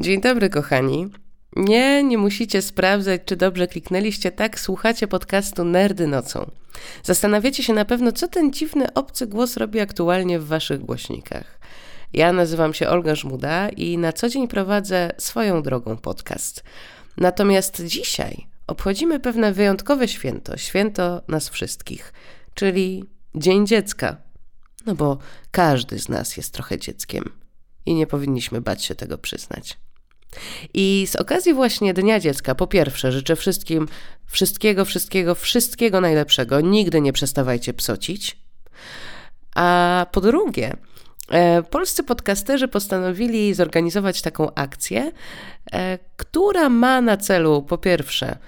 Dzień 0.00 0.20
dobry, 0.20 0.50
kochani. 0.50 1.08
Nie, 1.56 2.04
nie 2.04 2.18
musicie 2.18 2.62
sprawdzać, 2.62 3.20
czy 3.24 3.36
dobrze 3.36 3.66
kliknęliście. 3.66 4.32
Tak, 4.32 4.60
słuchacie 4.60 5.08
podcastu 5.08 5.64
Nerdy 5.64 6.06
Nocą. 6.06 6.50
Zastanawiacie 7.02 7.62
się 7.62 7.72
na 7.72 7.84
pewno, 7.84 8.12
co 8.12 8.28
ten 8.28 8.52
dziwny 8.52 8.94
obcy 8.94 9.26
głos 9.26 9.56
robi 9.56 9.80
aktualnie 9.80 10.38
w 10.38 10.46
waszych 10.46 10.80
głośnikach. 10.80 11.60
Ja 12.12 12.32
nazywam 12.32 12.74
się 12.74 12.88
Olga 12.88 13.14
Żmuda 13.14 13.68
i 13.68 13.98
na 13.98 14.12
co 14.12 14.28
dzień 14.28 14.48
prowadzę 14.48 15.12
swoją 15.18 15.62
drogą 15.62 15.96
podcast. 15.96 16.64
Natomiast 17.16 17.84
dzisiaj 17.84 18.46
obchodzimy 18.66 19.20
pewne 19.20 19.52
wyjątkowe 19.52 20.08
święto, 20.08 20.56
święto 20.56 21.22
nas 21.28 21.48
wszystkich, 21.48 22.12
czyli 22.54 23.04
Dzień 23.34 23.66
Dziecka. 23.66 24.16
No 24.86 24.94
bo 24.94 25.18
każdy 25.50 25.98
z 25.98 26.08
nas 26.08 26.36
jest 26.36 26.54
trochę 26.54 26.78
dzieckiem 26.78 27.24
i 27.86 27.94
nie 27.94 28.06
powinniśmy 28.06 28.60
bać 28.60 28.84
się 28.84 28.94
tego 28.94 29.18
przyznać. 29.18 29.78
I 30.74 31.06
z 31.10 31.16
okazji 31.16 31.54
właśnie 31.54 31.94
Dnia 31.94 32.20
Dziecka, 32.20 32.54
po 32.54 32.66
pierwsze, 32.66 33.12
życzę 33.12 33.36
wszystkim 33.36 33.88
wszystkiego, 34.26 34.84
wszystkiego, 34.84 35.34
wszystkiego 35.34 36.00
najlepszego. 36.00 36.60
Nigdy 36.60 37.00
nie 37.00 37.12
przestawajcie 37.12 37.74
psocić. 37.74 38.36
A 39.54 40.06
po 40.12 40.20
drugie, 40.20 40.76
e, 41.30 41.62
polscy 41.62 42.02
podcasterzy 42.02 42.68
postanowili 42.68 43.54
zorganizować 43.54 44.22
taką 44.22 44.54
akcję, 44.54 45.12
e, 45.72 45.98
która 46.16 46.68
ma 46.68 47.00
na 47.00 47.16
celu, 47.16 47.62
po 47.62 47.78
pierwsze, 47.78 48.38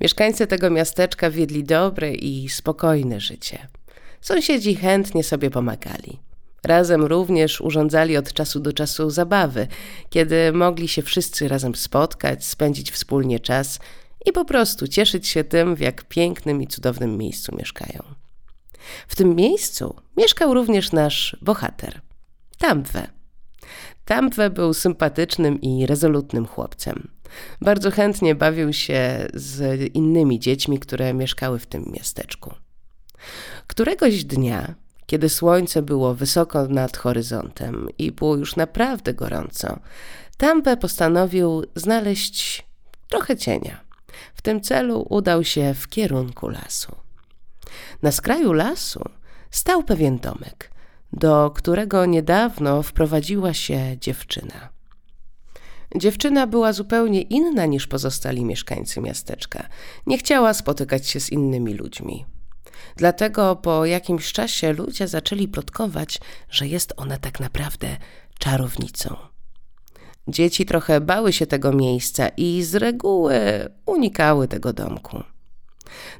Mieszkańcy 0.00 0.46
tego 0.46 0.70
miasteczka 0.70 1.30
wiedli 1.30 1.64
dobre 1.64 2.14
i 2.14 2.48
spokojne 2.48 3.20
życie. 3.20 3.68
Sąsiedzi 4.20 4.74
chętnie 4.74 5.24
sobie 5.24 5.50
pomagali. 5.50 6.18
Razem 6.64 7.04
również 7.04 7.60
urządzali 7.60 8.16
od 8.16 8.32
czasu 8.32 8.60
do 8.60 8.72
czasu 8.72 9.10
zabawy, 9.10 9.66
kiedy 10.10 10.52
mogli 10.52 10.88
się 10.88 11.02
wszyscy 11.02 11.48
razem 11.48 11.74
spotkać, 11.74 12.46
spędzić 12.46 12.90
wspólnie 12.90 13.40
czas 13.40 13.78
i 14.26 14.32
po 14.32 14.44
prostu 14.44 14.88
cieszyć 14.88 15.28
się 15.28 15.44
tym, 15.44 15.76
w 15.76 15.80
jak 15.80 16.04
pięknym 16.04 16.62
i 16.62 16.66
cudownym 16.66 17.16
miejscu 17.16 17.56
mieszkają. 17.56 18.02
W 19.08 19.16
tym 19.16 19.36
miejscu 19.36 19.94
mieszkał 20.16 20.54
również 20.54 20.92
nasz 20.92 21.36
bohater, 21.42 22.00
Tamwe. 22.58 23.06
Tamwe 24.04 24.50
był 24.50 24.74
sympatycznym 24.74 25.60
i 25.60 25.86
rezolutnym 25.86 26.46
chłopcem. 26.46 27.08
Bardzo 27.60 27.90
chętnie 27.90 28.34
bawił 28.34 28.72
się 28.72 29.28
z 29.34 29.80
innymi 29.94 30.40
dziećmi, 30.40 30.78
które 30.78 31.14
mieszkały 31.14 31.58
w 31.58 31.66
tym 31.66 31.84
miasteczku. 31.92 32.54
Któregoś 33.66 34.24
dnia, 34.24 34.74
kiedy 35.06 35.28
słońce 35.28 35.82
było 35.82 36.14
wysoko 36.14 36.68
nad 36.68 36.96
horyzontem 36.96 37.88
i 37.98 38.12
było 38.12 38.36
już 38.36 38.56
naprawdę 38.56 39.14
gorąco, 39.14 39.78
Tampe 40.36 40.76
postanowił 40.76 41.64
znaleźć 41.74 42.66
trochę 43.08 43.36
cienia. 43.36 43.87
W 44.38 44.42
tym 44.42 44.60
celu 44.60 45.06
udał 45.10 45.44
się 45.44 45.74
w 45.74 45.88
kierunku 45.88 46.48
lasu. 46.48 46.96
Na 48.02 48.12
skraju 48.12 48.52
lasu 48.52 49.04
stał 49.50 49.82
pewien 49.82 50.18
domek, 50.18 50.70
do 51.12 51.50
którego 51.50 52.06
niedawno 52.06 52.82
wprowadziła 52.82 53.54
się 53.54 53.96
dziewczyna. 54.00 54.68
Dziewczyna 55.96 56.46
była 56.46 56.72
zupełnie 56.72 57.22
inna 57.22 57.66
niż 57.66 57.86
pozostali 57.86 58.44
mieszkańcy 58.44 59.00
miasteczka. 59.00 59.68
Nie 60.06 60.18
chciała 60.18 60.54
spotykać 60.54 61.06
się 61.06 61.20
z 61.20 61.32
innymi 61.32 61.74
ludźmi. 61.74 62.26
Dlatego 62.96 63.56
po 63.56 63.86
jakimś 63.86 64.32
czasie 64.32 64.72
ludzie 64.72 65.08
zaczęli 65.08 65.48
plotkować, 65.48 66.20
że 66.50 66.66
jest 66.66 66.92
ona 66.96 67.16
tak 67.16 67.40
naprawdę 67.40 67.96
czarownicą. 68.38 69.27
Dzieci 70.28 70.66
trochę 70.66 71.00
bały 71.00 71.32
się 71.32 71.46
tego 71.46 71.72
miejsca 71.72 72.28
i 72.28 72.62
z 72.62 72.74
reguły 72.74 73.40
unikały 73.86 74.48
tego 74.48 74.72
domku. 74.72 75.22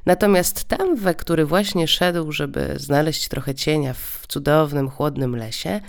Natomiast 0.05 0.63
tam, 0.63 0.95
we 0.95 1.15
który 1.15 1.45
właśnie 1.45 1.87
szedł, 1.87 2.31
żeby 2.31 2.73
znaleźć 2.77 3.27
trochę 3.27 3.55
cienia 3.55 3.93
w 3.93 4.23
cudownym, 4.27 4.89
chłodnym 4.89 5.35
lesie, 5.35 5.81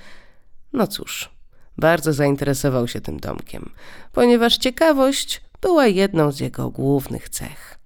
no 0.72 0.86
cóż, 0.86 1.30
bardzo 1.78 2.12
zainteresował 2.12 2.88
się 2.88 3.00
tym 3.00 3.20
domkiem, 3.20 3.70
ponieważ 4.12 4.56
ciekawość 4.56 5.42
była 5.60 5.86
jedną 5.86 6.32
z 6.32 6.40
jego 6.40 6.70
głównych 6.70 7.28
cech. 7.28 7.78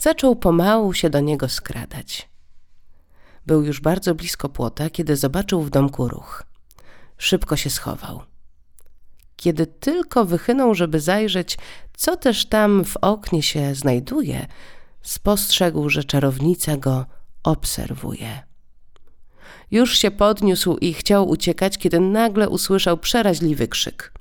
Zaczął 0.00 0.36
pomału 0.36 0.92
się 0.92 1.10
do 1.10 1.20
niego 1.20 1.48
skradać. 1.48 2.28
Był 3.46 3.62
już 3.62 3.80
bardzo 3.80 4.14
blisko 4.14 4.48
płota, 4.48 4.90
kiedy 4.90 5.16
zobaczył 5.16 5.62
w 5.62 5.70
domku 5.70 6.08
ruch. 6.08 6.42
Szybko 7.18 7.56
się 7.56 7.70
schował. 7.70 8.22
Kiedy 9.38 9.66
tylko 9.66 10.24
wychynął, 10.24 10.74
żeby 10.74 11.00
zajrzeć, 11.00 11.58
co 11.96 12.16
też 12.16 12.46
tam 12.46 12.84
w 12.84 12.96
oknie 12.96 13.42
się 13.42 13.74
znajduje, 13.74 14.46
spostrzegł, 15.02 15.88
że 15.88 16.04
czarownica 16.04 16.76
go 16.76 17.06
obserwuje. 17.42 18.42
Już 19.70 19.98
się 19.98 20.10
podniósł 20.10 20.76
i 20.76 20.94
chciał 20.94 21.28
uciekać, 21.28 21.78
kiedy 21.78 22.00
nagle 22.00 22.48
usłyszał 22.48 22.98
przeraźliwy 22.98 23.68
krzyk. 23.68 24.12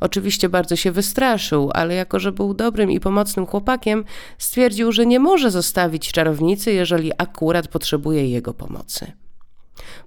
Oczywiście 0.00 0.48
bardzo 0.48 0.76
się 0.76 0.92
wystraszył, 0.92 1.70
ale 1.74 1.94
jako 1.94 2.20
że 2.20 2.32
był 2.32 2.54
dobrym 2.54 2.90
i 2.90 3.00
pomocnym 3.00 3.46
chłopakiem, 3.46 4.04
stwierdził, 4.38 4.92
że 4.92 5.06
nie 5.06 5.20
może 5.20 5.50
zostawić 5.50 6.12
czarownicy, 6.12 6.72
jeżeli 6.72 7.12
akurat 7.18 7.68
potrzebuje 7.68 8.30
jego 8.30 8.54
pomocy. 8.54 9.12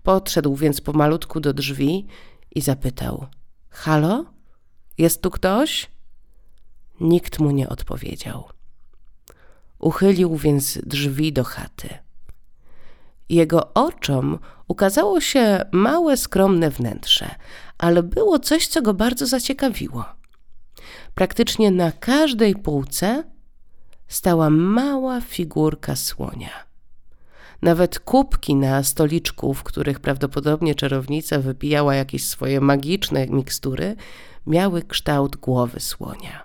Podszedł 0.03 0.55
więc 0.55 0.81
pomalutku 0.81 1.39
do 1.39 1.53
drzwi 1.53 2.05
i 2.55 2.61
zapytał: 2.61 3.25
Halo? 3.69 4.38
Jest 4.99 5.21
tu 5.21 5.31
ktoś? 5.31 5.89
Nikt 6.99 7.39
mu 7.39 7.51
nie 7.51 7.69
odpowiedział. 7.69 8.43
Uchylił 9.79 10.37
więc 10.37 10.79
drzwi 10.85 11.33
do 11.33 11.43
chaty. 11.43 11.89
Jego 13.29 13.73
oczom 13.73 14.39
ukazało 14.67 15.21
się 15.21 15.65
małe, 15.71 16.17
skromne 16.17 16.69
wnętrze, 16.69 17.35
ale 17.77 18.03
było 18.03 18.39
coś, 18.39 18.67
co 18.67 18.81
go 18.81 18.93
bardzo 18.93 19.27
zaciekawiło. 19.27 20.05
Praktycznie 21.15 21.71
na 21.71 21.91
każdej 21.91 22.55
półce 22.55 23.23
stała 24.07 24.49
mała 24.49 25.21
figurka 25.21 25.95
słonia. 25.95 26.68
Nawet 27.61 27.99
kubki 27.99 28.55
na 28.55 28.83
stoliczku, 28.83 29.53
w 29.53 29.63
których 29.63 29.99
prawdopodobnie 29.99 30.75
czarownica 30.75 31.39
wypijała 31.39 31.95
jakieś 31.95 32.25
swoje 32.25 32.61
magiczne 32.61 33.27
mikstury, 33.27 33.95
miały 34.47 34.81
kształt 34.83 35.35
głowy 35.35 35.79
słonia. 35.79 36.43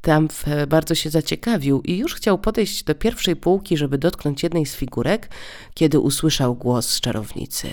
Tamf 0.00 0.44
bardzo 0.68 0.94
się 0.94 1.10
zaciekawił 1.10 1.82
i 1.82 1.98
już 1.98 2.14
chciał 2.14 2.38
podejść 2.38 2.84
do 2.84 2.94
pierwszej 2.94 3.36
półki, 3.36 3.76
żeby 3.76 3.98
dotknąć 3.98 4.42
jednej 4.42 4.66
z 4.66 4.74
figurek, 4.76 5.30
kiedy 5.74 6.00
usłyszał 6.00 6.54
głos 6.54 6.88
z 6.88 7.00
czarownicy. 7.00 7.72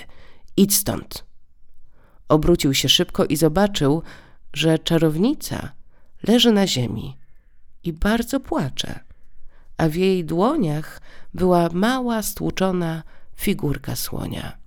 Idź 0.58 0.76
stąd. 0.76 1.26
Obrócił 2.30 2.74
się 2.74 2.90
szybko 2.90 3.26
i 3.26 3.38
zobaczył, 3.38 4.04
że 4.54 4.80
czarownica 4.80 5.72
leży 6.24 6.52
na 6.52 6.68
ziemi 6.68 7.18
i 7.84 7.94
bardzo 7.94 8.40
płacze, 8.40 9.00
a 9.78 9.88
w 9.88 9.96
jej 9.96 10.26
dłoniach 10.26 11.02
była 11.34 11.70
mała, 11.74 12.22
stłuczona 12.22 13.04
figurka 13.36 13.96
słonia. 13.96 14.58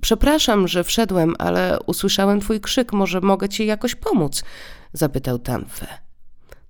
Przepraszam, 0.00 0.68
że 0.68 0.84
wszedłem, 0.84 1.34
ale 1.38 1.78
usłyszałem 1.86 2.40
twój 2.40 2.60
krzyk. 2.60 2.92
Może 2.92 3.20
mogę 3.20 3.48
ci 3.48 3.66
jakoś 3.66 3.94
pomóc? 3.94 4.44
zapytał 4.92 5.38
Tamfe. 5.38 5.86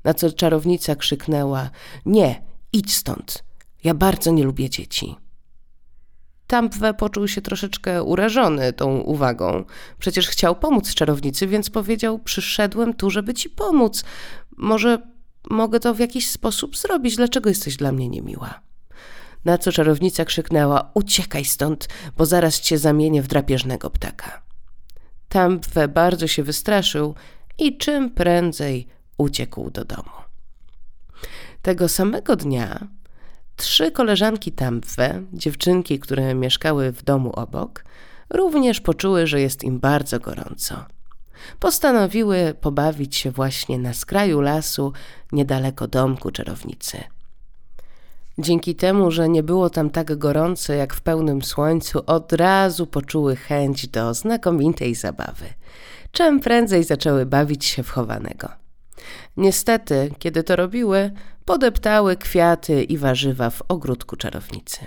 Na 0.04 0.14
co 0.14 0.32
czarownica 0.32 0.96
krzyknęła: 0.96 1.70
Nie, 2.06 2.42
idź 2.72 2.94
stąd. 2.94 3.44
Ja 3.84 3.94
bardzo 3.94 4.30
nie 4.30 4.44
lubię 4.44 4.70
dzieci. 4.70 5.16
Tamfe 6.46 6.94
poczuł 6.94 7.28
się 7.28 7.42
troszeczkę 7.42 8.02
urażony 8.02 8.72
tą 8.72 8.98
uwagą. 8.98 9.64
Przecież 9.98 10.28
chciał 10.28 10.56
pomóc 10.56 10.94
czarownicy, 10.94 11.46
więc 11.46 11.70
powiedział: 11.70 12.18
Przyszedłem 12.18 12.94
tu, 12.94 13.10
żeby 13.10 13.34
ci 13.34 13.50
pomóc. 13.50 14.04
Może 14.56 15.13
mogę 15.50 15.80
to 15.80 15.94
w 15.94 15.98
jakiś 15.98 16.28
sposób 16.28 16.76
zrobić. 16.76 17.16
Dlaczego 17.16 17.48
jesteś 17.48 17.76
dla 17.76 17.92
mnie 17.92 18.08
niemiła? 18.08 18.60
Na 19.44 19.58
co 19.58 19.72
czarownica 19.72 20.24
krzyknęła: 20.24 20.90
Uciekaj 20.94 21.44
stąd, 21.44 21.88
bo 22.16 22.26
zaraz 22.26 22.60
cię 22.60 22.78
zamienię 22.78 23.22
w 23.22 23.28
drapieżnego 23.28 23.90
ptaka. 23.90 24.42
Tamfe 25.28 25.88
bardzo 25.88 26.26
się 26.26 26.42
wystraszył 26.42 27.14
i 27.58 27.76
czym 27.78 28.10
prędzej 28.10 28.86
uciekł 29.18 29.70
do 29.70 29.84
domu. 29.84 30.10
Tego 31.62 31.88
samego 31.88 32.36
dnia 32.36 32.88
trzy 33.56 33.90
koleżanki 33.90 34.52
Tamfe, 34.52 35.22
dziewczynki, 35.32 35.98
które 35.98 36.34
mieszkały 36.34 36.92
w 36.92 37.02
domu 37.02 37.32
obok, 37.32 37.84
również 38.30 38.80
poczuły, 38.80 39.26
że 39.26 39.40
jest 39.40 39.64
im 39.64 39.80
bardzo 39.80 40.20
gorąco. 40.20 40.84
Postanowiły 41.60 42.54
pobawić 42.60 43.16
się 43.16 43.30
właśnie 43.30 43.78
na 43.78 43.94
skraju 43.94 44.40
lasu, 44.40 44.92
niedaleko 45.32 45.88
domku 45.88 46.30
czarownicy. 46.30 47.04
Dzięki 48.38 48.74
temu, 48.74 49.10
że 49.10 49.28
nie 49.28 49.42
było 49.42 49.70
tam 49.70 49.90
tak 49.90 50.18
gorąco 50.18 50.72
jak 50.72 50.94
w 50.94 51.00
pełnym 51.00 51.42
słońcu, 51.42 52.02
od 52.06 52.32
razu 52.32 52.86
poczuły 52.86 53.36
chęć 53.36 53.88
do 53.88 54.14
znakomitej 54.14 54.94
zabawy. 54.94 55.46
Czym 56.12 56.40
prędzej 56.40 56.84
zaczęły 56.84 57.26
bawić 57.26 57.64
się 57.64 57.82
w 57.82 57.90
chowanego. 57.90 58.48
Niestety, 59.36 60.10
kiedy 60.18 60.42
to 60.42 60.56
robiły, 60.56 61.10
podeptały 61.44 62.16
kwiaty 62.16 62.82
i 62.82 62.98
warzywa 62.98 63.50
w 63.50 63.62
ogródku 63.68 64.16
czarownicy. 64.16 64.86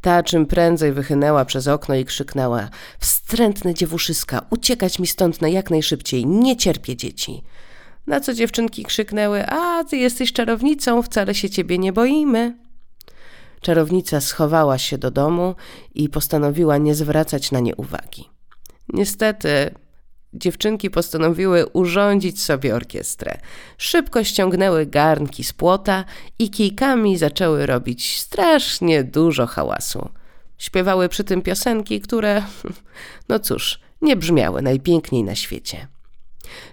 Ta 0.00 0.22
czym 0.22 0.46
prędzej 0.46 0.92
wychynęła 0.92 1.44
przez 1.44 1.68
okno 1.68 1.94
i 1.94 2.04
krzyknęła: 2.04 2.68
Wstrętne 2.98 3.74
dziewuszyska, 3.74 4.46
uciekać 4.50 4.98
mi 4.98 5.06
stąd 5.06 5.40
na 5.40 5.48
jak 5.48 5.70
najszybciej, 5.70 6.26
nie 6.26 6.56
cierpię 6.56 6.96
dzieci. 6.96 7.42
Na 8.06 8.20
co 8.20 8.34
dziewczynki 8.34 8.84
krzyknęły: 8.84 9.46
A, 9.46 9.84
ty 9.84 9.96
jesteś 9.96 10.32
czarownicą, 10.32 11.02
wcale 11.02 11.34
się 11.34 11.50
ciebie 11.50 11.78
nie 11.78 11.92
boimy. 11.92 12.58
Czarownica 13.60 14.20
schowała 14.20 14.78
się 14.78 14.98
do 14.98 15.10
domu 15.10 15.54
i 15.94 16.08
postanowiła 16.08 16.78
nie 16.78 16.94
zwracać 16.94 17.52
na 17.52 17.60
nie 17.60 17.76
uwagi. 17.76 18.28
Niestety, 18.88 19.74
dziewczynki 20.34 20.90
postanowiły 20.90 21.66
urządzić 21.66 22.42
sobie 22.42 22.74
orkiestrę. 22.74 23.38
Szybko 23.78 24.24
ściągnęły 24.24 24.86
garnki 24.86 25.44
z 25.44 25.52
płota 25.52 26.04
i 26.38 26.50
kijkami 26.50 27.16
zaczęły 27.16 27.66
robić 27.66 28.20
strasznie 28.20 29.04
dużo 29.04 29.46
hałasu. 29.46 30.08
Śpiewały 30.58 31.08
przy 31.08 31.24
tym 31.24 31.42
piosenki, 31.42 32.00
które, 32.00 32.42
no 33.28 33.38
cóż, 33.38 33.80
nie 34.02 34.16
brzmiały 34.16 34.62
najpiękniej 34.62 35.24
na 35.24 35.34
świecie. 35.34 35.86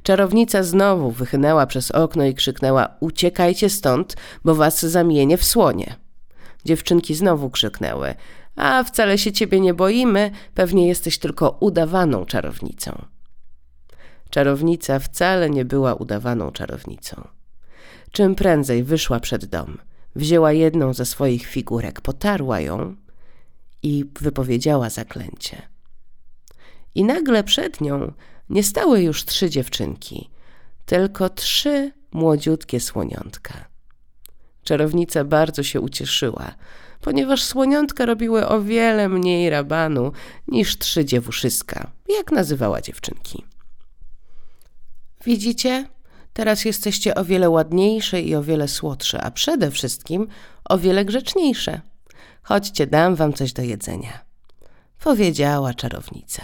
Czarownica 0.04 0.64
znowu 0.64 1.12
wychynęła 1.12 1.68
przez 1.68 1.92
okno 1.92 2.26
i 2.26 2.34
krzyknęła: 2.34 2.90
Uciekajcie 3.00 3.70
stąd, 3.70 4.16
bo 4.44 4.56
was 4.56 4.86
zamienię 4.86 5.38
w 5.38 5.44
słonie. 5.46 5.96
Dziewczynki 6.66 7.16
znowu 7.16 7.50
krzyknęły: 7.50 8.16
A 8.56 8.84
wcale 8.84 9.18
się 9.18 9.32
ciebie 9.32 9.60
nie 9.60 9.74
boimy, 9.74 10.32
pewnie 10.54 10.88
jesteś 10.88 11.18
tylko 11.18 11.58
udawaną 11.60 12.26
czarownicą. 12.26 13.15
Czarownica 14.36 15.00
wcale 15.00 15.50
nie 15.50 15.66
była 15.66 15.94
udawaną 15.94 16.52
czarownicą. 16.52 17.28
Czym 18.12 18.36
prędzej 18.36 18.84
wyszła 18.84 19.20
przed 19.20 19.46
dom, 19.46 19.78
wzięła 20.16 20.52
jedną 20.52 20.94
ze 20.94 21.06
swoich 21.06 21.46
figurek, 21.46 22.02
potarła 22.02 22.60
ją 22.60 22.96
i 23.84 24.06
wypowiedziała 24.22 24.90
zaklęcie. 24.90 25.62
I 26.96 27.04
nagle 27.04 27.44
przed 27.44 27.82
nią 27.82 28.12
nie 28.50 28.64
stały 28.64 29.02
już 29.02 29.26
trzy 29.26 29.50
dziewczynki, 29.50 30.30
tylko 30.86 31.30
trzy 31.30 31.92
młodziutkie 32.12 32.80
słoniątka. 32.80 33.54
Czarownica 34.64 35.24
bardzo 35.24 35.64
się 35.64 35.82
ucieszyła, 35.82 36.56
ponieważ 37.02 37.44
słoniątka 37.44 38.06
robiły 38.06 38.48
o 38.48 38.62
wiele 38.62 39.10
mniej 39.10 39.50
rabanu 39.50 40.12
niż 40.48 40.78
trzy 40.78 41.06
dziewuszyska, 41.06 41.92
jak 42.18 42.32
nazywała 42.32 42.82
dziewczynki. 42.82 43.46
Widzicie? 45.26 45.88
Teraz 46.34 46.66
jesteście 46.66 47.16
o 47.16 47.26
wiele 47.26 47.50
ładniejsze 47.50 48.22
i 48.22 48.36
o 48.36 48.44
wiele 48.44 48.68
słodsze, 48.68 49.22
a 49.22 49.32
przede 49.32 49.72
wszystkim 49.72 50.28
o 50.66 50.78
wiele 50.78 51.06
grzeczniejsze. 51.06 51.82
Chodźcie, 52.44 52.88
dam 52.88 53.16
wam 53.16 53.34
coś 53.34 53.54
do 53.54 53.62
jedzenia. 53.62 54.26
Powiedziała 55.00 55.74
czarownica. 55.74 56.44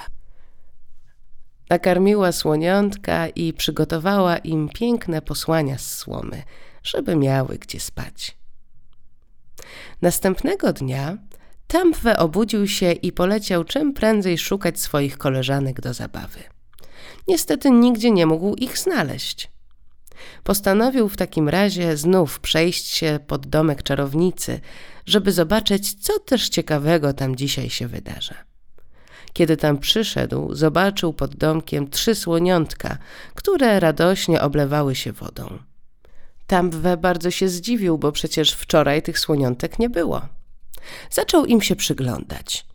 Nakarmiła 1.70 2.32
słoniątka 2.32 3.28
i 3.28 3.54
przygotowała 3.54 4.38
im 4.38 4.70
piękne 4.70 5.22
posłania 5.22 5.78
z 5.78 5.98
słomy, 5.98 6.44
żeby 6.84 7.16
miały 7.16 7.58
gdzie 7.58 7.80
spać. 7.80 8.38
Następnego 10.02 10.74
dnia 10.74 11.18
Tamfe 11.68 12.18
obudził 12.18 12.68
się 12.68 12.92
i 12.92 13.12
poleciał 13.12 13.64
czym 13.64 13.94
prędzej 13.94 14.38
szukać 14.38 14.80
swoich 14.80 15.18
koleżanek 15.18 15.82
do 15.82 15.94
zabawy. 15.94 16.61
Niestety 17.28 17.72
nigdzie 17.72 18.12
nie 18.12 18.26
mógł 18.26 18.56
ich 18.56 18.78
znaleźć. 18.78 19.52
Postanowił 20.44 21.10
w 21.10 21.18
takim 21.18 21.50
razie 21.50 21.98
znów 21.98 22.40
przejść 22.40 22.88
się 22.88 23.20
pod 23.28 23.48
domek 23.48 23.84
czarownicy, 23.84 24.60
żeby 25.06 25.32
zobaczyć, 25.32 25.94
co 25.94 26.20
też 26.20 26.50
ciekawego 26.50 27.14
tam 27.14 27.36
dzisiaj 27.36 27.70
się 27.70 27.88
wydarzy. 27.88 28.34
Kiedy 29.34 29.58
tam 29.58 29.78
przyszedł, 29.78 30.56
zobaczył 30.56 31.14
pod 31.14 31.36
domkiem 31.36 31.90
trzy 31.90 32.16
słoniątka, 32.16 32.98
które 33.36 33.80
radośnie 33.80 34.42
oblewały 34.42 34.96
się 34.96 35.12
wodą. 35.12 35.60
Tamwe 36.48 36.98
bardzo 36.98 37.32
się 37.32 37.50
zdziwił, 37.50 37.98
bo 37.98 38.12
przecież 38.12 38.52
wczoraj 38.52 39.02
tych 39.02 39.20
słoniątek 39.20 39.80
nie 39.80 39.90
było. 39.90 40.22
Zaczął 41.10 41.46
im 41.46 41.62
się 41.62 41.76
przyglądać 41.76 42.66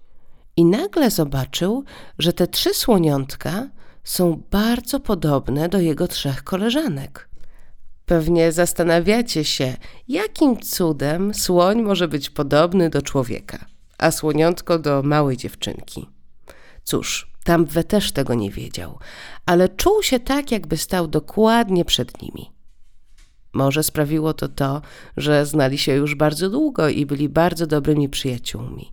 i 0.56 0.64
nagle 0.64 1.10
zobaczył, 1.10 1.84
że 2.18 2.32
te 2.32 2.46
trzy 2.46 2.74
słoniątka 2.74 3.68
są 4.06 4.42
bardzo 4.50 5.00
podobne 5.00 5.68
do 5.68 5.80
jego 5.80 6.08
trzech 6.08 6.44
koleżanek. 6.44 7.28
Pewnie 8.04 8.52
zastanawiacie 8.52 9.44
się, 9.44 9.76
jakim 10.08 10.60
cudem 10.60 11.34
słoń 11.34 11.82
może 11.82 12.08
być 12.08 12.30
podobny 12.30 12.90
do 12.90 13.02
człowieka, 13.02 13.66
a 13.98 14.10
słoniątko 14.10 14.78
do 14.78 15.02
małej 15.02 15.36
dziewczynki. 15.36 16.08
Cóż, 16.84 17.36
Tamwe 17.44 17.84
też 17.84 18.12
tego 18.12 18.34
nie 18.34 18.50
wiedział, 18.50 18.98
ale 19.46 19.68
czuł 19.68 20.02
się 20.02 20.20
tak, 20.20 20.52
jakby 20.52 20.76
stał 20.76 21.08
dokładnie 21.08 21.84
przed 21.84 22.22
nimi. 22.22 22.50
Może 23.52 23.82
sprawiło 23.82 24.34
to 24.34 24.48
to, 24.48 24.82
że 25.16 25.46
znali 25.46 25.78
się 25.78 25.92
już 25.92 26.14
bardzo 26.14 26.50
długo 26.50 26.88
i 26.88 27.06
byli 27.06 27.28
bardzo 27.28 27.66
dobrymi 27.66 28.08
przyjaciółmi. 28.08 28.92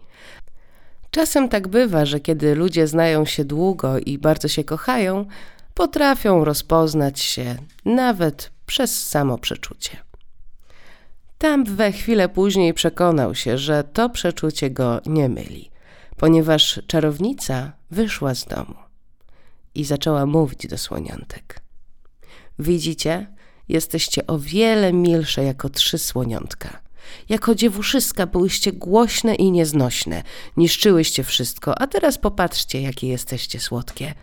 Czasem 1.13 1.49
tak 1.49 1.67
bywa, 1.67 2.05
że 2.05 2.19
kiedy 2.19 2.55
ludzie 2.55 2.87
znają 2.87 3.25
się 3.25 3.45
długo 3.45 3.99
i 3.99 4.17
bardzo 4.17 4.47
się 4.47 4.63
kochają, 4.63 5.25
potrafią 5.73 6.45
rozpoznać 6.45 7.19
się 7.19 7.55
nawet 7.85 8.51
przez 8.65 9.07
samo 9.07 9.37
przeczucie. 9.37 9.97
Tam 11.37 11.63
we 11.63 11.91
chwilę 11.91 12.29
później 12.29 12.73
przekonał 12.73 13.35
się, 13.35 13.57
że 13.57 13.83
to 13.83 14.09
przeczucie 14.09 14.69
go 14.69 15.01
nie 15.05 15.29
myli, 15.29 15.71
ponieważ 16.17 16.81
czarownica 16.87 17.71
wyszła 17.91 18.35
z 18.35 18.45
domu. 18.45 18.75
i 19.75 19.85
zaczęła 19.85 20.25
mówić 20.25 20.67
do 20.67 20.77
słoniątek. 20.77 21.61
Widzicie, 22.59 23.27
jesteście 23.69 24.27
o 24.27 24.39
wiele 24.39 24.93
milsze 24.93 25.43
jako 25.43 25.69
trzy 25.69 25.97
słoniątka. 25.97 26.82
Jako 27.29 27.55
dziewuszyska 27.55 28.25
byłyście 28.25 28.71
głośne 28.71 29.35
i 29.35 29.51
nieznośne, 29.51 30.23
niszczyłyście 30.57 31.23
wszystko, 31.23 31.81
a 31.81 31.87
teraz 31.87 32.17
popatrzcie, 32.17 32.81
jakie 32.81 33.07
jesteście 33.07 33.59
słodkie. 33.59 34.13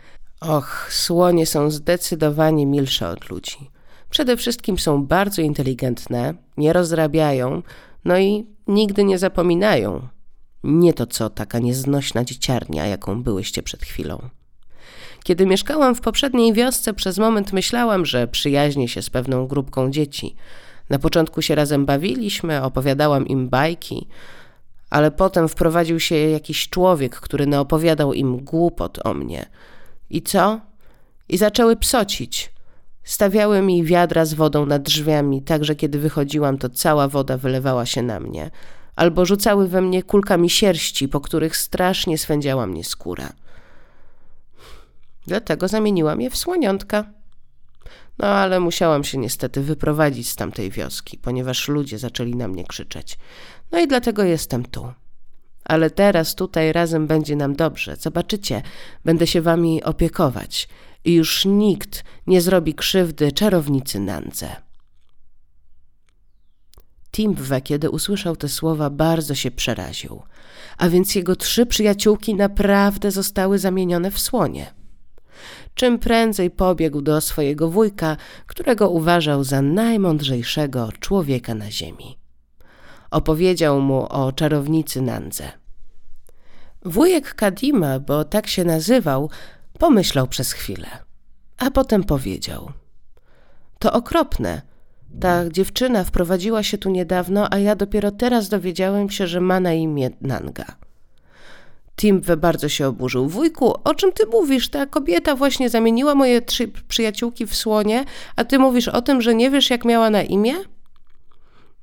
Och, 0.40 0.88
słonie 0.92 1.46
są 1.46 1.70
zdecydowanie 1.70 2.66
milsze 2.66 3.08
od 3.08 3.30
ludzi. 3.30 3.70
Przede 4.10 4.36
wszystkim 4.36 4.78
są 4.78 5.06
bardzo 5.06 5.42
inteligentne, 5.42 6.34
nie 6.56 6.72
rozrabiają, 6.72 7.62
no 8.04 8.18
i 8.18 8.46
nigdy 8.66 9.04
nie 9.04 9.18
zapominają. 9.18 10.08
Nie 10.64 10.94
to 10.94 11.06
co 11.06 11.30
taka 11.30 11.58
nieznośna 11.58 12.24
dzieciarnia, 12.24 12.86
jaką 12.86 13.22
byłyście 13.22 13.62
przed 13.62 13.82
chwilą. 13.82 14.28
Kiedy 15.24 15.46
mieszkałam 15.46 15.94
w 15.94 16.00
poprzedniej 16.00 16.52
wiosce, 16.52 16.94
przez 16.94 17.18
moment 17.18 17.52
myślałam, 17.52 18.06
że 18.06 18.28
przyjaźnię 18.28 18.88
się 18.88 19.02
z 19.02 19.10
pewną 19.10 19.46
grupką 19.46 19.90
dzieci. 19.90 20.36
Na 20.90 20.98
początku 20.98 21.42
się 21.42 21.54
razem 21.54 21.86
bawiliśmy, 21.86 22.62
opowiadałam 22.62 23.26
im 23.26 23.48
bajki, 23.48 24.08
ale 24.90 25.10
potem 25.10 25.48
wprowadził 25.48 26.00
się 26.00 26.14
jakiś 26.14 26.68
człowiek, 26.68 27.16
który 27.16 27.46
naopowiadał 27.46 28.12
im 28.12 28.44
głupot 28.44 29.06
o 29.06 29.14
mnie. 29.14 29.46
I 30.10 30.22
co? 30.22 30.60
I 31.28 31.38
zaczęły 31.38 31.76
psocić. 31.76 32.52
Stawiały 33.04 33.62
mi 33.62 33.84
wiadra 33.84 34.24
z 34.24 34.34
wodą 34.34 34.66
nad 34.66 34.82
drzwiami, 34.82 35.42
tak 35.42 35.64
że 35.64 35.74
kiedy 35.74 35.98
wychodziłam, 35.98 36.58
to 36.58 36.68
cała 36.68 37.08
woda 37.08 37.36
wylewała 37.36 37.86
się 37.86 38.02
na 38.02 38.20
mnie. 38.20 38.50
Albo 38.96 39.24
rzucały 39.24 39.68
we 39.68 39.80
mnie 39.82 40.02
kulkami 40.02 40.50
sierści, 40.50 41.08
po 41.08 41.20
których 41.20 41.56
strasznie 41.56 42.18
swędziała 42.18 42.66
mnie 42.66 42.84
skóra. 42.84 43.32
Dlatego 45.26 45.68
zamieniłam 45.68 46.20
je 46.20 46.30
w 46.30 46.36
słoniątka. 46.36 47.04
No 48.18 48.28
ale 48.28 48.60
musiałam 48.60 49.04
się 49.04 49.18
niestety 49.18 49.62
wyprowadzić 49.62 50.28
z 50.28 50.36
tamtej 50.36 50.70
wioski, 50.70 51.18
ponieważ 51.18 51.68
ludzie 51.68 51.98
zaczęli 51.98 52.36
na 52.36 52.48
mnie 52.48 52.64
krzyczeć. 52.64 53.18
No 53.72 53.80
i 53.80 53.88
dlatego 53.88 54.22
jestem 54.24 54.64
tu. 54.64 54.92
Ale 55.64 55.90
teraz 55.90 56.34
tutaj 56.34 56.72
razem 56.72 57.06
będzie 57.06 57.36
nam 57.36 57.56
dobrze. 57.56 57.96
Zobaczycie, 57.96 58.62
będę 59.04 59.26
się 59.26 59.42
wami 59.42 59.82
opiekować 59.82 60.68
i 61.04 61.14
już 61.14 61.44
nikt 61.44 62.04
nie 62.26 62.40
zrobi 62.40 62.74
krzywdy 62.74 63.32
czarownicy 63.32 64.00
Nandze. 64.00 64.56
Timwe, 67.12 67.60
kiedy 67.60 67.90
usłyszał 67.90 68.36
te 68.36 68.48
słowa, 68.48 68.90
bardzo 68.90 69.34
się 69.34 69.50
przeraził, 69.50 70.22
a 70.78 70.88
więc 70.88 71.14
jego 71.14 71.36
trzy 71.36 71.66
przyjaciółki 71.66 72.34
naprawdę 72.34 73.10
zostały 73.10 73.58
zamienione 73.58 74.10
w 74.10 74.20
słonie. 74.20 74.79
Czym 75.74 75.98
prędzej 75.98 76.50
pobiegł 76.50 77.02
do 77.02 77.20
swojego 77.20 77.68
wujka, 77.68 78.16
którego 78.46 78.90
uważał 78.90 79.44
za 79.44 79.62
najmądrzejszego 79.62 80.88
człowieka 81.00 81.54
na 81.54 81.70
ziemi. 81.70 82.18
Opowiedział 83.10 83.80
mu 83.80 84.06
o 84.08 84.32
czarownicy 84.32 85.02
Nandze. 85.02 85.52
Wujek 86.84 87.34
Kadima, 87.34 88.00
bo 88.00 88.24
tak 88.24 88.46
się 88.46 88.64
nazywał, 88.64 89.30
Pomyślał 89.80 90.26
przez 90.26 90.52
chwilę, 90.52 90.88
a 91.58 91.70
potem 91.70 92.04
powiedział: 92.04 92.72
To 93.78 93.92
okropne. 93.92 94.62
Ta 95.20 95.48
dziewczyna 95.48 96.04
wprowadziła 96.04 96.62
się 96.62 96.78
tu 96.78 96.90
niedawno, 96.90 97.52
a 97.52 97.58
ja 97.58 97.76
dopiero 97.76 98.10
teraz 98.10 98.48
dowiedziałem 98.48 99.10
się, 99.10 99.26
że 99.26 99.40
ma 99.40 99.60
na 99.60 99.72
imię 99.72 100.10
Nanga. 100.20 100.64
Timwe 102.00 102.36
bardzo 102.36 102.68
się 102.68 102.86
oburzył. 102.86 103.28
Wujku, 103.28 103.74
o 103.84 103.94
czym 103.94 104.12
ty 104.12 104.26
mówisz? 104.26 104.68
Ta 104.68 104.86
kobieta 104.86 105.36
właśnie 105.36 105.70
zamieniła 105.70 106.14
moje 106.14 106.42
trzy 106.42 106.68
przyjaciółki 106.88 107.46
w 107.46 107.54
słonie, 107.54 108.04
a 108.36 108.44
ty 108.44 108.58
mówisz 108.58 108.88
o 108.88 109.02
tym, 109.02 109.22
że 109.22 109.34
nie 109.34 109.50
wiesz, 109.50 109.70
jak 109.70 109.84
miała 109.84 110.10
na 110.10 110.22
imię? 110.22 110.54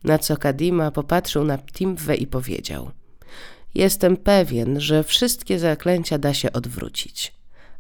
Na 0.03 0.19
co 0.19 0.37
Kadima 0.37 0.91
popatrzył 0.91 1.43
na 1.43 1.57
Timwe 1.57 2.15
i 2.15 2.27
powiedział: 2.27 2.91
Jestem 3.75 4.17
pewien, 4.17 4.79
że 4.81 5.03
wszystkie 5.03 5.59
zaklęcia 5.59 6.17
da 6.17 6.33
się 6.33 6.53
odwrócić 6.53 7.37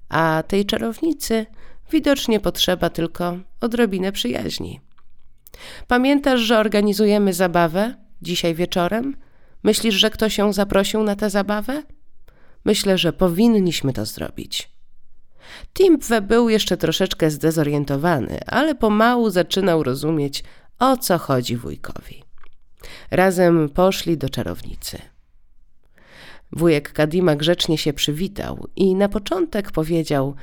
a 0.09 0.43
tej 0.47 0.65
czarownicy 0.65 1.45
widocznie 1.91 2.39
potrzeba 2.39 2.89
tylko 2.89 3.37
odrobinę 3.61 4.11
przyjaźni. 4.11 4.79
Pamiętasz, 5.87 6.39
że 6.39 6.59
organizujemy 6.59 7.33
zabawę 7.33 7.95
dzisiaj 8.21 8.55
wieczorem? 8.55 9.15
Myślisz, 9.63 9.95
że 9.95 10.09
ktoś 10.09 10.37
ją 10.37 10.53
zaprosił 10.53 11.03
na 11.03 11.15
tę 11.15 11.29
zabawę? 11.29 11.83
Myślę, 12.65 12.97
że 12.97 13.13
powinniśmy 13.13 13.93
to 13.93 14.05
zrobić. 14.05 14.69
Timpwe 15.73 16.21
był 16.21 16.49
jeszcze 16.49 16.77
troszeczkę 16.77 17.31
zdezorientowany, 17.31 18.39
ale 18.47 18.75
pomału 18.75 19.29
zaczynał 19.29 19.83
rozumieć, 19.83 20.43
o 20.79 20.97
co 20.97 21.17
chodzi 21.17 21.57
wujkowi. 21.57 22.23
Razem 23.11 23.69
poszli 23.69 24.17
do 24.17 24.29
czarownicy. 24.29 25.01
Wujek 26.51 26.93
Kadima 26.93 27.35
grzecznie 27.35 27.77
się 27.77 27.93
przywitał 27.93 28.67
i 28.75 28.95
na 28.95 29.09
początek 29.09 29.71
powiedział: 29.71 30.35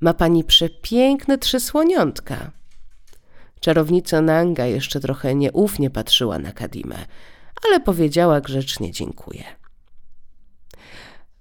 Ma 0.00 0.14
pani 0.14 0.44
przepiękne 0.44 1.38
trzy 1.38 1.60
słoniątka. 1.60 2.50
Czarownica 3.60 4.20
Nanga 4.20 4.66
jeszcze 4.66 5.00
trochę 5.00 5.34
nieufnie 5.34 5.90
patrzyła 5.90 6.38
na 6.38 6.52
Kadimę, 6.52 7.06
ale 7.66 7.80
powiedziała 7.80 8.40
grzecznie 8.40 8.92
dziękuję. 8.92 9.44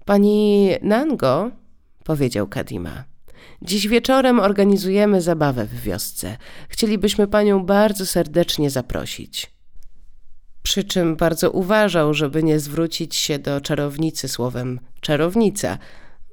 Pani 0.10 0.70
Nango, 0.82 1.52
powiedział 2.04 2.48
Kadima, 2.48 3.04
dziś 3.62 3.88
wieczorem 3.88 4.40
organizujemy 4.40 5.22
zabawę 5.22 5.66
w 5.66 5.82
wiosce. 5.82 6.38
Chcielibyśmy 6.70 7.28
panią 7.28 7.66
bardzo 7.66 8.06
serdecznie 8.06 8.70
zaprosić. 8.70 9.52
Przy 10.64 10.84
czym 10.84 11.16
bardzo 11.16 11.52
uważał, 11.52 12.14
żeby 12.14 12.44
nie 12.44 12.60
zwrócić 12.60 13.16
się 13.16 13.40
do 13.40 13.62
czarownicy 13.62 14.28
słowem 14.28 14.80
czarownica, 15.02 15.78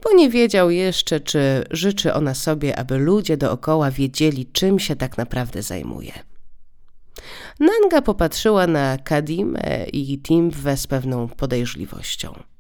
bo 0.05 0.13
nie 0.13 0.31
wiedział 0.31 0.71
jeszcze, 0.71 1.21
czy 1.21 1.65
życzy 1.71 2.15
ona 2.15 2.35
sobie, 2.35 2.79
aby 2.79 2.99
ludzie 2.99 3.37
dookoła 3.37 3.91
wiedzieli, 3.91 4.47
czym 4.53 4.79
się 4.79 4.97
tak 4.97 5.19
naprawdę 5.19 5.63
zajmuje. 5.63 6.13
Nanga 7.61 8.03
popatrzyła 8.03 8.67
na 8.67 8.99
Kadimę 8.99 9.87
i 9.93 10.19
Timwę 10.19 10.77
z 10.77 10.87
pewną 10.87 11.29
podejrzliwością. 11.29 12.56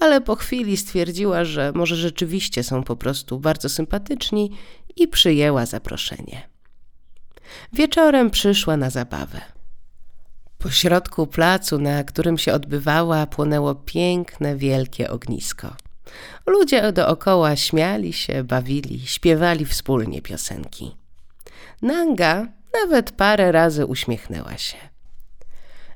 Ale 0.00 0.20
po 0.20 0.36
chwili 0.36 0.76
stwierdziła, 0.76 1.44
że 1.44 1.72
może 1.74 1.96
rzeczywiście 1.96 2.62
są 2.62 2.82
po 2.82 2.96
prostu 2.96 3.40
bardzo 3.40 3.68
sympatyczni 3.68 4.50
i 4.96 5.08
przyjęła 5.08 5.66
zaproszenie. 5.66 6.48
Wieczorem 7.72 8.30
przyszła 8.30 8.76
na 8.76 8.90
zabawę. 8.90 9.40
Po 10.58 10.70
środku 10.70 11.26
placu, 11.26 11.78
na 11.78 12.04
którym 12.04 12.38
się 12.38 12.52
odbywała, 12.52 13.26
płonęło 13.26 13.74
piękne, 13.74 14.56
wielkie 14.56 15.10
ognisko. 15.10 15.76
Ludzie 16.46 16.92
dookoła 16.92 17.56
śmiali 17.56 18.12
się, 18.12 18.44
bawili, 18.44 19.06
śpiewali 19.06 19.64
wspólnie 19.64 20.22
piosenki. 20.22 20.96
Nanga 21.82 22.46
nawet 22.82 23.12
parę 23.12 23.52
razy 23.52 23.86
uśmiechnęła 23.86 24.58
się. 24.58 24.76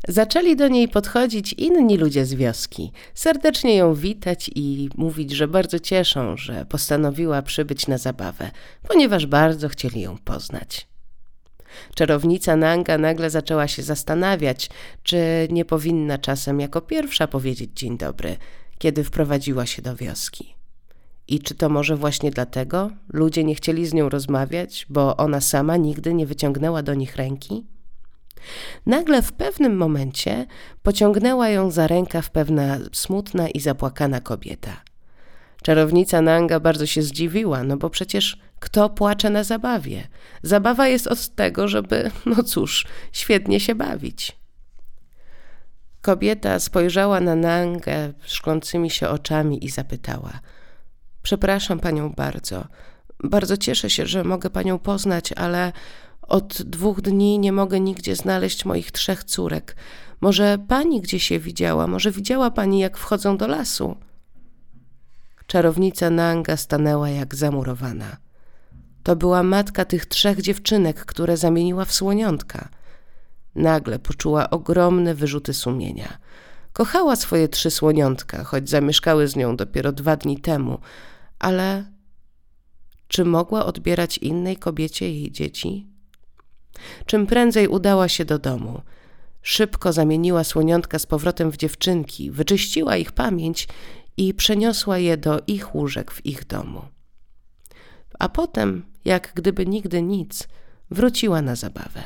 Zaczęli 0.09 0.57
do 0.57 0.69
niej 0.69 0.89
podchodzić 0.89 1.53
inni 1.53 1.97
ludzie 1.97 2.25
z 2.27 2.35
wioski, 2.35 2.93
serdecznie 3.15 3.77
ją 3.77 3.95
witać 3.95 4.51
i 4.55 4.89
mówić, 4.97 5.31
że 5.31 5.49
bardzo 5.49 5.79
cieszą, 5.79 6.37
że 6.37 6.67
postanowiła 6.67 7.43
przybyć 7.43 7.87
na 7.87 7.99
zabawę, 7.99 8.51
ponieważ 8.89 9.27
bardzo 9.27 9.69
chcieli 9.69 10.01
ją 10.01 10.19
poznać. 10.19 10.89
Czarownica 11.95 12.57
Nanga 12.57 12.99
nagle 12.99 13.31
zaczęła 13.31 13.69
się 13.69 13.83
zastanawiać, 13.83 14.71
czy 15.03 15.49
nie 15.51 15.65
powinna 15.65 16.19
czasem 16.19 16.61
jako 16.61 16.81
pierwsza 16.81 17.27
powiedzieć 17.27 17.71
dzień 17.75 17.99
dobry, 17.99 18.37
kiedy 18.79 19.05
wprowadziła 19.05 19.67
się 19.67 19.83
do 19.83 19.97
wioski. 19.97 20.55
I 21.29 21.41
czy 21.41 21.55
to 21.55 21.69
może 21.69 21.97
właśnie 21.97 22.31
dlatego 22.31 22.91
ludzie 23.13 23.45
nie 23.45 23.55
chcieli 23.55 23.87
z 23.87 23.95
nią 23.95 24.09
rozmawiać, 24.09 24.87
bo 24.89 25.17
ona 25.17 25.41
sama 25.41 25.77
nigdy 25.77 26.15
nie 26.15 26.27
wyciągnęła 26.27 26.83
do 26.83 26.95
nich 26.95 27.17
ręki? 27.17 27.67
Nagle 28.87 29.23
w 29.23 29.33
pewnym 29.33 29.77
momencie 29.77 30.47
pociągnęła 30.83 31.49
ją 31.49 31.71
za 31.71 31.87
rękaw 31.87 32.31
pewna 32.31 32.79
smutna 32.93 33.49
i 33.49 33.61
zapłakana 33.61 34.21
kobieta. 34.21 34.83
Czarownica 35.63 36.23
Nanga 36.23 36.61
bardzo 36.61 36.87
się 36.87 37.03
zdziwiła, 37.03 37.63
no 37.63 37.77
bo 37.77 37.91
przecież 37.91 38.39
kto 38.61 38.91
płacze 38.91 39.31
na 39.31 39.45
zabawie? 39.45 40.09
Zabawa 40.43 40.89
jest 40.89 41.07
od 41.07 41.29
tego, 41.29 41.69
żeby, 41.69 42.11
no 42.27 42.43
cóż, 42.43 42.87
świetnie 43.13 43.61
się 43.61 43.75
bawić. 43.75 44.43
Kobieta 46.03 46.59
spojrzała 46.59 47.21
na 47.21 47.35
Nangę 47.35 48.13
szklącymi 48.25 48.91
się 48.91 49.09
oczami 49.09 49.65
i 49.65 49.71
zapytała: 49.71 50.41
Przepraszam 51.23 51.81
panią 51.81 52.11
bardzo. 52.11 52.65
Bardzo 53.25 53.57
cieszę 53.57 53.91
się, 53.91 54.07
że 54.07 54.25
mogę 54.25 54.51
panią 54.51 54.79
poznać, 54.79 55.33
ale 55.33 55.73
od 56.23 56.63
dwóch 56.63 57.01
dni 57.01 57.39
nie 57.39 57.53
mogę 57.53 57.81
nigdzie 57.81 58.17
znaleźć 58.17 58.65
moich 58.65 58.91
trzech 58.91 59.25
córek. 59.25 59.77
Może 60.21 60.59
pani 60.69 61.01
gdzieś 61.01 61.31
je 61.31 61.41
widziała? 61.41 61.87
Może 61.87 62.11
widziała 62.11 62.51
pani, 62.51 62.79
jak 62.79 62.97
wchodzą 62.97 63.37
do 63.37 63.47
lasu? 63.47 63.97
czarownica 65.53 66.11
Nanga 66.11 66.57
stanęła 66.57 67.11
jak 67.11 67.35
zamurowana. 67.35 68.17
To 69.03 69.17
była 69.17 69.43
matka 69.43 69.85
tych 69.85 70.07
trzech 70.07 70.41
dziewczynek, 70.41 71.05
które 71.05 71.37
zamieniła 71.37 71.85
w 71.85 71.93
słoniątka. 71.93 72.69
Nagle 73.55 73.99
poczuła 73.99 74.51
ogromne 74.51 75.15
wyrzuty 75.15 75.55
sumienia. 75.55 76.19
Kochała 76.73 77.17
swoje 77.17 77.49
trzy 77.49 77.71
słoniątka, 77.71 78.45
choć 78.45 78.71
zamieszkały 78.71 79.29
z 79.29 79.37
nią 79.37 79.57
dopiero 79.57 79.93
dwa 79.93 80.17
dni 80.17 80.41
temu, 80.41 80.79
ale 81.39 81.85
czy 83.09 83.25
mogła 83.25 83.67
odbierać 83.67 84.19
innej 84.19 84.57
kobiecie 84.57 85.11
jej 85.11 85.33
dzieci? 85.33 85.92
Czym 87.07 87.27
prędzej 87.27 87.69
udała 87.69 88.09
się 88.09 88.25
do 88.25 88.39
domu. 88.39 88.83
Szybko 89.43 89.93
zamieniła 89.93 90.45
słoniątka 90.45 90.99
z 90.99 91.07
powrotem 91.07 91.51
w 91.51 91.57
dziewczynki, 91.57 92.31
wyczyściła 92.31 92.97
ich 92.97 93.13
pamięć 93.13 93.69
i 94.17 94.35
przeniosła 94.35 94.99
je 94.99 95.17
do 95.17 95.41
ich 95.47 95.75
łóżek 95.75 96.11
w 96.11 96.27
ich 96.27 96.47
domu. 96.47 96.83
A 98.19 98.29
potem, 98.29 98.85
jak 99.05 99.33
gdyby 99.35 99.67
nigdy 99.67 100.03
nic, 100.03 100.49
wróciła 100.91 101.43
na 101.43 101.57
zabawę. 101.57 102.03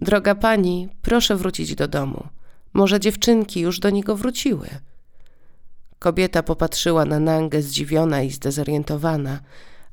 Droga 0.00 0.34
pani, 0.34 0.88
proszę 1.02 1.36
wrócić 1.36 1.74
do 1.74 1.88
domu. 1.88 2.28
Może 2.72 3.00
dziewczynki 3.00 3.60
już 3.60 3.80
do 3.80 3.90
niego 3.90 4.16
wróciły. 4.16 4.68
Kobieta 5.98 6.42
popatrzyła 6.42 7.04
na 7.04 7.20
Nangę 7.20 7.62
zdziwiona 7.62 8.22
i 8.22 8.30
zdezorientowana, 8.30 9.40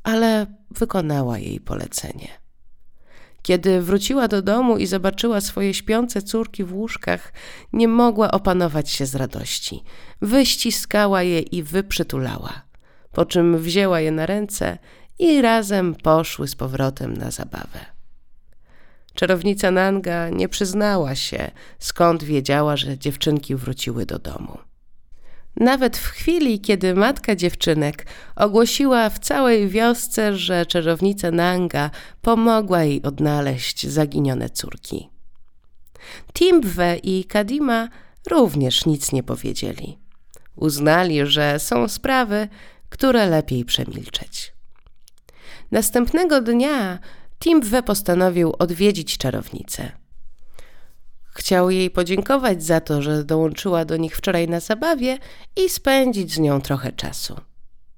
ale 0.03 0.46
wykonała 0.72 1.39
jej 1.39 1.60
polecenie. 1.60 2.44
Kiedy 3.45 3.81
wróciła 3.81 4.27
do 4.27 4.41
domu 4.41 4.77
i 4.77 4.85
zobaczyła 4.85 5.41
swoje 5.41 5.73
śpiące 5.73 6.21
córki 6.21 6.63
w 6.63 6.73
łóżkach, 6.73 7.33
nie 7.73 7.87
mogła 7.87 8.31
opanować 8.31 8.89
się 8.91 9.05
z 9.05 9.15
radości. 9.15 9.83
Wyściskała 10.21 11.23
je 11.23 11.39
i 11.39 11.63
wyprzytulała, 11.63 12.61
po 13.11 13.25
czym 13.25 13.57
wzięła 13.57 13.99
je 13.99 14.11
na 14.11 14.25
ręce 14.25 14.77
i 15.19 15.41
razem 15.41 15.95
poszły 15.95 16.47
z 16.47 16.55
powrotem 16.55 17.17
na 17.17 17.31
zabawę. 17.31 17.85
Czarownica 19.13 19.71
Nanga 19.71 20.29
nie 20.29 20.49
przyznała 20.49 21.15
się, 21.15 21.51
skąd 21.79 22.23
wiedziała, 22.23 22.77
że 22.77 22.97
dziewczynki 22.97 23.55
wróciły 23.55 24.05
do 24.05 24.19
domu. 24.19 24.57
Nawet 25.57 25.97
w 25.97 26.07
chwili, 26.07 26.59
kiedy 26.59 26.95
matka 26.95 27.35
dziewczynek 27.35 28.05
ogłosiła 28.35 29.09
w 29.09 29.19
całej 29.19 29.69
wiosce, 29.69 30.35
że 30.35 30.65
czarownica 30.65 31.31
Nanga 31.31 31.91
pomogła 32.21 32.83
jej 32.83 33.01
odnaleźć 33.03 33.88
zaginione 33.88 34.50
córki. 34.50 35.09
Timbwe 36.33 36.97
i 36.97 37.25
Kadima 37.25 37.89
również 38.29 38.85
nic 38.85 39.12
nie 39.12 39.24
powiedzieli. 39.24 39.97
Uznali, 40.55 41.25
że 41.25 41.59
są 41.59 41.88
sprawy, 41.88 42.47
które 42.89 43.25
lepiej 43.29 43.65
przemilczeć. 43.65 44.53
Następnego 45.71 46.41
dnia 46.41 47.00
Timbwe 47.39 47.83
postanowił 47.83 48.53
odwiedzić 48.59 49.17
czarownicę. 49.17 49.91
Chciał 51.37 51.69
jej 51.69 51.89
podziękować 51.89 52.63
za 52.63 52.81
to, 52.81 53.01
że 53.01 53.23
dołączyła 53.23 53.85
do 53.85 53.97
nich 53.97 54.17
wczoraj 54.17 54.47
na 54.47 54.59
zabawie 54.59 55.17
i 55.55 55.69
spędzić 55.69 56.33
z 56.33 56.39
nią 56.39 56.61
trochę 56.61 56.91
czasu. 56.91 57.35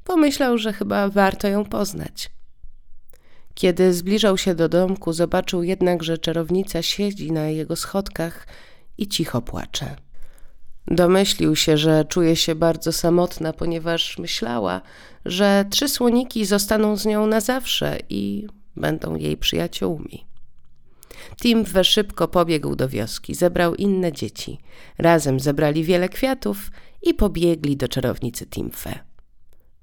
Pomyślał, 0.03 0.58
że 0.58 0.74
chyba 0.74 1.10
warto 1.10 1.48
ją 1.48 1.65
poznać. 1.65 2.29
Kiedy 3.53 3.94
zbliżał 3.94 4.38
się 4.38 4.56
do 4.56 4.70
domku, 4.70 5.13
zobaczył 5.13 5.63
jednak, 5.63 6.03
że 6.03 6.17
czarownica 6.17 6.82
siedzi 6.82 7.32
na 7.32 7.48
jego 7.48 7.75
schodkach 7.75 8.48
i 8.98 9.08
cicho 9.08 9.41
płacze. 9.41 9.96
Domyślił 10.88 11.56
się, 11.56 11.77
że 11.77 12.06
czuje 12.06 12.36
się 12.36 12.56
bardzo 12.56 12.91
samotna, 12.91 13.53
ponieważ 13.53 14.17
myślała, 14.17 14.82
że 15.25 15.65
trzy 15.70 15.89
słoniki 15.89 16.46
zostaną 16.46 16.98
z 16.98 17.06
nią 17.06 17.27
na 17.27 17.41
zawsze 17.41 17.98
i 18.10 18.48
będą 18.75 19.15
jej 19.15 19.38
przyjaciółmi. 19.38 20.27
Timwe 21.41 21.84
szybko 21.84 22.28
pobiegł 22.28 22.76
do 22.76 22.89
wioski, 22.89 23.36
zebrał 23.36 23.76
inne 23.76 24.12
dzieci. 24.12 24.58
Razem 24.98 25.39
zebrali 25.39 25.84
wiele 25.84 26.10
kwiatów 26.10 26.72
i 27.02 27.13
pobiegli 27.13 27.78
do 27.78 27.88
czarownicy 27.88 28.46
Timfe. 28.46 29.00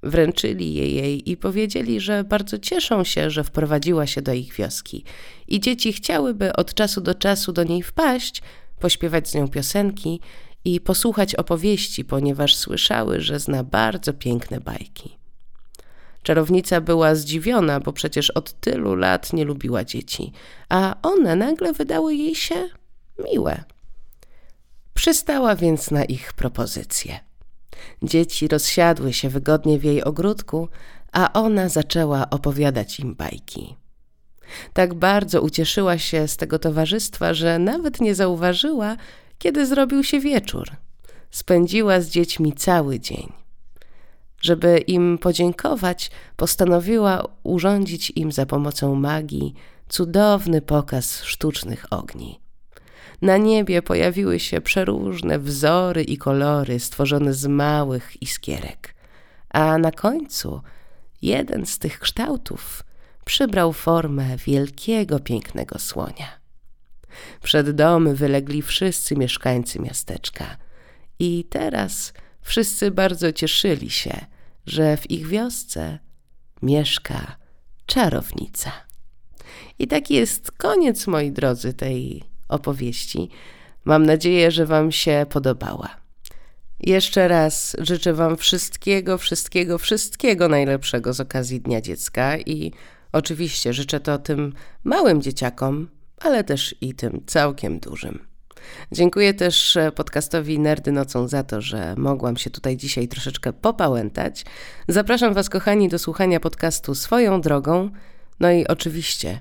Wręczyli 0.03 0.73
je 0.73 0.89
jej 0.89 1.31
i 1.31 1.37
powiedzieli, 1.37 1.99
że 1.99 2.23
bardzo 2.23 2.57
cieszą 2.59 3.03
się, 3.03 3.29
że 3.29 3.43
wprowadziła 3.43 4.07
się 4.07 4.21
do 4.21 4.33
ich 4.33 4.53
wioski 4.53 5.03
i 5.47 5.59
dzieci 5.59 5.93
chciałyby 5.93 6.53
od 6.53 6.73
czasu 6.73 7.01
do 7.01 7.15
czasu 7.15 7.53
do 7.53 7.63
niej 7.63 7.83
wpaść, 7.83 8.41
pośpiewać 8.79 9.29
z 9.29 9.35
nią 9.35 9.47
piosenki 9.47 10.19
i 10.65 10.81
posłuchać 10.81 11.35
opowieści, 11.35 12.05
ponieważ 12.05 12.55
słyszały, 12.55 13.21
że 13.21 13.39
zna 13.39 13.63
bardzo 13.63 14.13
piękne 14.13 14.59
bajki. 14.59 15.17
Czarownica 16.25 16.81
była 16.81 17.15
zdziwiona, 17.15 17.79
bo 17.79 17.93
przecież 17.93 18.29
od 18.29 18.59
tylu 18.59 18.95
lat 18.95 19.33
nie 19.33 19.45
lubiła 19.45 19.83
dzieci, 19.83 20.31
a 20.69 20.95
one 21.01 21.35
nagle 21.35 21.73
wydały 21.73 22.15
jej 22.15 22.35
się 22.35 22.55
miłe. 23.31 23.63
Przystała 24.93 25.55
więc 25.55 25.91
na 25.91 26.05
ich 26.05 26.33
propozycję. 26.33 27.19
Dzieci 28.03 28.47
rozsiadły 28.47 29.13
się 29.13 29.29
wygodnie 29.29 29.79
w 29.79 29.83
jej 29.83 30.03
ogródku, 30.03 30.69
a 31.11 31.33
ona 31.33 31.69
zaczęła 31.69 32.29
opowiadać 32.29 32.99
im 32.99 33.15
bajki. 33.15 33.75
Tak 34.73 34.93
bardzo 34.93 35.41
ucieszyła 35.41 35.97
się 35.97 36.27
z 36.27 36.37
tego 36.37 36.59
towarzystwa, 36.59 37.33
że 37.33 37.59
nawet 37.59 38.01
nie 38.01 38.15
zauważyła, 38.15 38.95
kiedy 39.37 39.65
zrobił 39.65 40.03
się 40.03 40.19
wieczór. 40.19 40.69
Spędziła 41.31 42.01
z 42.01 42.09
dziećmi 42.09 42.53
cały 42.53 42.99
dzień. 42.99 43.44
Żeby 44.45 44.77
im 44.77 45.17
podziękować, 45.17 46.11
postanowiła 46.35 47.23
urządzić 47.43 48.11
im 48.15 48.31
za 48.31 48.45
pomocą 48.45 48.95
magii 48.95 49.53
cudowny 49.89 50.61
pokaz 50.61 51.23
sztucznych 51.23 51.85
ogni. 51.89 52.39
Na 53.21 53.37
niebie 53.37 53.81
pojawiły 53.81 54.39
się 54.39 54.61
przeróżne 54.61 55.39
wzory 55.39 56.03
i 56.03 56.17
kolory 56.17 56.79
stworzone 56.79 57.33
z 57.33 57.45
małych 57.45 58.21
iskierek, 58.21 58.95
a 59.49 59.77
na 59.77 59.91
końcu 59.91 60.61
jeden 61.21 61.65
z 61.65 61.79
tych 61.79 61.99
kształtów 61.99 62.83
przybrał 63.25 63.73
formę 63.73 64.37
wielkiego, 64.37 65.19
pięknego 65.19 65.79
słonia. 65.79 66.39
Przed 67.43 67.71
domy 67.71 68.15
wylegli 68.15 68.61
wszyscy 68.61 69.15
mieszkańcy 69.15 69.79
miasteczka 69.79 70.57
i 71.19 71.45
teraz 71.49 72.13
wszyscy 72.41 72.91
bardzo 72.91 73.31
cieszyli 73.31 73.89
się, 73.89 74.34
że 74.65 74.97
w 74.97 75.11
ich 75.11 75.27
wiosce 75.27 75.99
mieszka 76.61 77.35
czarownica. 77.85 78.71
I 79.79 79.87
taki 79.87 80.13
jest 80.13 80.51
koniec, 80.51 81.07
moi 81.07 81.31
drodzy, 81.31 81.73
tej 81.73 82.23
opowieści. 82.49 83.29
Mam 83.85 84.05
nadzieję, 84.05 84.51
że 84.51 84.65
Wam 84.65 84.91
się 84.91 85.25
podobała. 85.29 85.89
Jeszcze 86.79 87.27
raz 87.27 87.75
życzę 87.79 88.13
Wam 88.13 88.37
wszystkiego, 88.37 89.17
wszystkiego, 89.17 89.77
wszystkiego 89.77 90.47
najlepszego 90.47 91.13
z 91.13 91.19
okazji 91.19 91.61
Dnia 91.61 91.81
Dziecka 91.81 92.37
i 92.37 92.71
oczywiście 93.11 93.73
życzę 93.73 93.99
to 93.99 94.17
tym 94.17 94.53
małym 94.83 95.21
dzieciakom, 95.21 95.87
ale 96.17 96.43
też 96.43 96.75
i 96.81 96.93
tym 96.93 97.23
całkiem 97.25 97.79
dużym. 97.79 98.34
Dziękuję 98.91 99.33
też 99.33 99.77
e, 99.77 99.91
podcastowi 99.91 100.59
Nerdy 100.59 100.91
Nocą 100.91 101.27
za 101.27 101.43
to, 101.43 101.61
że 101.61 101.95
mogłam 101.97 102.37
się 102.37 102.49
tutaj 102.49 102.77
dzisiaj 102.77 103.07
troszeczkę 103.07 103.53
popałętać. 103.53 104.45
Zapraszam 104.87 105.33
Was, 105.33 105.49
kochani, 105.49 105.89
do 105.89 105.99
słuchania 105.99 106.39
podcastu 106.39 106.95
swoją 106.95 107.41
drogą. 107.41 107.89
No 108.39 108.51
i 108.51 108.67
oczywiście 108.67 109.39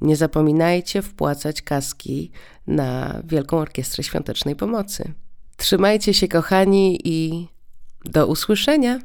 nie 0.00 0.16
zapominajcie 0.16 1.02
wpłacać 1.02 1.62
kaski 1.62 2.30
na 2.66 3.20
Wielką 3.24 3.58
Orkiestrę 3.58 4.04
Świątecznej 4.04 4.56
Pomocy. 4.56 5.12
Trzymajcie 5.56 6.14
się, 6.14 6.28
kochani, 6.28 7.00
i 7.04 7.48
do 8.04 8.26
usłyszenia. 8.26 8.98